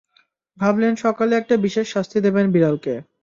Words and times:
ভাবলেন 0.57 0.93
সকালে 1.03 1.33
একটা 1.37 1.55
বিশেষ 1.65 1.85
শাস্তি 1.89 2.17
দেবেন 2.25 2.45
বিড়ালকে। 2.53 2.93